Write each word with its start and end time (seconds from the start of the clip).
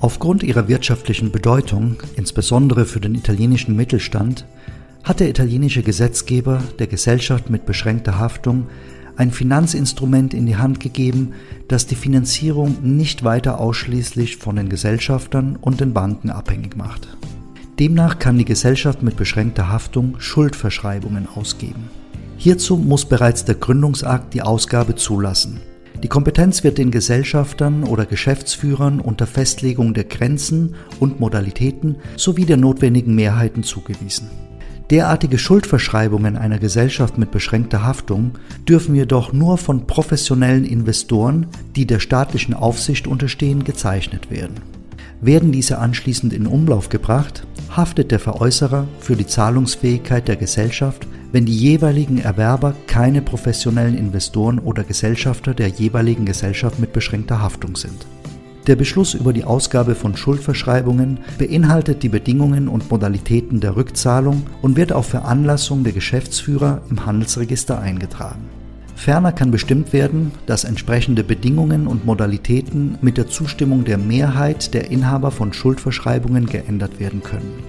Aufgrund 0.00 0.44
ihrer 0.44 0.68
wirtschaftlichen 0.68 1.32
Bedeutung, 1.32 1.96
insbesondere 2.14 2.84
für 2.84 3.00
den 3.00 3.16
italienischen 3.16 3.74
Mittelstand, 3.74 4.46
hat 5.02 5.18
der 5.18 5.28
italienische 5.28 5.82
Gesetzgeber 5.82 6.62
der 6.78 6.86
Gesellschaft 6.86 7.50
mit 7.50 7.66
beschränkter 7.66 8.18
Haftung 8.18 8.68
ein 9.16 9.32
Finanzinstrument 9.32 10.34
in 10.34 10.46
die 10.46 10.56
Hand 10.56 10.78
gegeben, 10.78 11.32
das 11.66 11.88
die 11.88 11.96
Finanzierung 11.96 12.76
nicht 12.82 13.24
weiter 13.24 13.58
ausschließlich 13.58 14.36
von 14.36 14.54
den 14.54 14.68
Gesellschaftern 14.68 15.56
und 15.60 15.80
den 15.80 15.92
Banken 15.92 16.30
abhängig 16.30 16.76
macht. 16.76 17.08
Demnach 17.80 18.20
kann 18.20 18.38
die 18.38 18.44
Gesellschaft 18.44 19.02
mit 19.02 19.16
beschränkter 19.16 19.68
Haftung 19.68 20.20
Schuldverschreibungen 20.20 21.26
ausgeben. 21.34 21.90
Hierzu 22.36 22.76
muss 22.76 23.04
bereits 23.04 23.44
der 23.44 23.56
Gründungsakt 23.56 24.34
die 24.34 24.42
Ausgabe 24.42 24.94
zulassen. 24.94 25.60
Die 26.02 26.08
Kompetenz 26.08 26.62
wird 26.62 26.78
den 26.78 26.92
Gesellschaftern 26.92 27.82
oder 27.82 28.06
Geschäftsführern 28.06 29.00
unter 29.00 29.26
Festlegung 29.26 29.94
der 29.94 30.04
Grenzen 30.04 30.76
und 31.00 31.18
Modalitäten 31.18 31.96
sowie 32.16 32.44
der 32.44 32.56
notwendigen 32.56 33.16
Mehrheiten 33.16 33.64
zugewiesen. 33.64 34.30
Derartige 34.90 35.38
Schuldverschreibungen 35.38 36.36
einer 36.36 36.60
Gesellschaft 36.60 37.18
mit 37.18 37.32
beschränkter 37.32 37.82
Haftung 37.82 38.38
dürfen 38.66 38.94
jedoch 38.94 39.32
nur 39.32 39.58
von 39.58 39.88
professionellen 39.88 40.64
Investoren, 40.64 41.48
die 41.74 41.84
der 41.84 41.98
staatlichen 41.98 42.54
Aufsicht 42.54 43.08
unterstehen, 43.08 43.64
gezeichnet 43.64 44.30
werden. 44.30 44.54
Werden 45.20 45.50
diese 45.50 45.78
anschließend 45.78 46.32
in 46.32 46.46
Umlauf 46.46 46.90
gebracht, 46.90 47.44
haftet 47.76 48.12
der 48.12 48.20
Veräußerer 48.20 48.86
für 49.00 49.16
die 49.16 49.26
Zahlungsfähigkeit 49.26 50.28
der 50.28 50.36
Gesellschaft 50.36 51.07
wenn 51.32 51.44
die 51.44 51.56
jeweiligen 51.56 52.18
Erwerber 52.18 52.74
keine 52.86 53.22
professionellen 53.22 53.96
Investoren 53.96 54.58
oder 54.58 54.84
Gesellschafter 54.84 55.54
der 55.54 55.68
jeweiligen 55.68 56.24
Gesellschaft 56.24 56.78
mit 56.78 56.92
beschränkter 56.92 57.40
Haftung 57.40 57.76
sind. 57.76 58.06
Der 58.66 58.76
Beschluss 58.76 59.14
über 59.14 59.32
die 59.32 59.44
Ausgabe 59.44 59.94
von 59.94 60.14
Schuldverschreibungen 60.14 61.20
beinhaltet 61.38 62.02
die 62.02 62.10
Bedingungen 62.10 62.68
und 62.68 62.90
Modalitäten 62.90 63.60
der 63.60 63.76
Rückzahlung 63.76 64.42
und 64.60 64.76
wird 64.76 64.92
auf 64.92 65.06
Veranlassung 65.06 65.84
der 65.84 65.94
Geschäftsführer 65.94 66.82
im 66.90 67.06
Handelsregister 67.06 67.80
eingetragen. 67.80 68.44
Ferner 68.94 69.32
kann 69.32 69.52
bestimmt 69.52 69.92
werden, 69.92 70.32
dass 70.44 70.64
entsprechende 70.64 71.24
Bedingungen 71.24 71.86
und 71.86 72.04
Modalitäten 72.04 72.98
mit 73.00 73.16
der 73.16 73.28
Zustimmung 73.28 73.84
der 73.84 73.96
Mehrheit 73.96 74.74
der 74.74 74.90
Inhaber 74.90 75.30
von 75.30 75.52
Schuldverschreibungen 75.52 76.44
geändert 76.46 77.00
werden 77.00 77.22
können. 77.22 77.67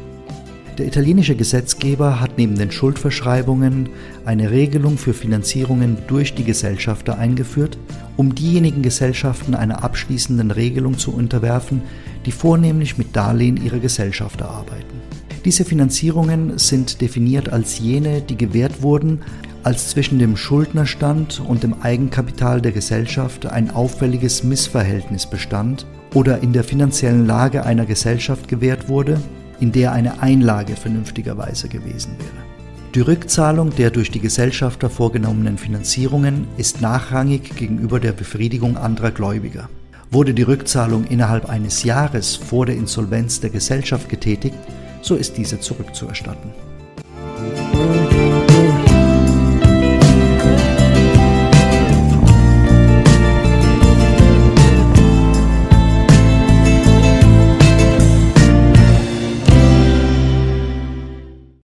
Der 0.80 0.88
italienische 0.88 1.36
Gesetzgeber 1.36 2.22
hat 2.22 2.38
neben 2.38 2.58
den 2.58 2.72
Schuldverschreibungen 2.72 3.90
eine 4.24 4.50
Regelung 4.50 4.98
für 4.98 5.14
Finanzierungen 5.14 5.98
durch 6.08 6.36
die 6.36 6.46
Gesellschafter 6.46 7.18
eingeführt, 7.18 7.78
um 8.16 8.34
diejenigen 8.34 8.82
Gesellschaften 8.82 9.56
einer 9.56 9.84
abschließenden 9.84 10.52
Regelung 10.52 10.98
zu 10.98 11.14
unterwerfen, 11.14 11.82
die 12.26 12.32
vornehmlich 12.32 12.98
mit 12.98 13.14
Darlehen 13.14 13.58
ihrer 13.58 13.80
Gesellschafter 13.80 14.50
arbeiten. 14.50 15.02
Diese 15.44 15.66
Finanzierungen 15.66 16.58
sind 16.58 17.02
definiert 17.02 17.50
als 17.50 17.80
jene, 17.80 18.22
die 18.22 18.38
gewährt 18.38 18.82
wurden, 18.82 19.20
als 19.64 19.90
zwischen 19.90 20.18
dem 20.18 20.38
Schuldnerstand 20.38 21.42
und 21.46 21.64
dem 21.64 21.82
Eigenkapital 21.82 22.62
der 22.62 22.72
Gesellschaft 22.72 23.46
ein 23.48 23.70
auffälliges 23.72 24.46
Missverhältnis 24.46 25.30
bestand 25.30 25.86
oder 26.14 26.42
in 26.42 26.54
der 26.54 26.64
finanziellen 26.64 27.28
Lage 27.28 27.66
einer 27.66 27.86
Gesellschaft 27.86 28.48
gewährt 28.48 28.88
wurde 28.88 29.20
in 29.60 29.72
der 29.72 29.92
eine 29.92 30.22
Einlage 30.22 30.76
vernünftigerweise 30.76 31.68
gewesen 31.68 32.16
wäre. 32.18 32.50
Die 32.96 33.02
Rückzahlung 33.02 33.76
der 33.76 33.92
durch 33.92 34.10
die 34.10 34.20
Gesellschafter 34.20 34.90
vorgenommenen 34.90 35.58
Finanzierungen 35.58 36.48
ist 36.58 36.82
nachrangig 36.82 37.56
gegenüber 37.56 38.00
der 38.00 38.14
Befriedigung 38.14 38.78
anderer 38.78 39.12
Gläubiger. 39.12 39.70
Wurde 40.10 40.34
die 40.34 40.42
Rückzahlung 40.42 41.06
innerhalb 41.06 41.50
eines 41.50 41.84
Jahres 41.84 42.36
vor 42.36 42.66
der 42.66 42.76
Insolvenz 42.76 43.42
der 43.42 43.52
Gesellschaft 43.52 44.10
getätigt, 44.10 44.58
so 45.04 45.16
ist 45.16 45.38
diese 45.38 45.60
zurückzuerstatten. 45.60 46.52